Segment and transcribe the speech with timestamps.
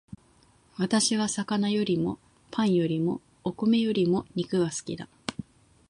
[0.79, 2.17] 私は魚よりも
[2.49, 5.07] パンよりもお米よりも肉が好きだ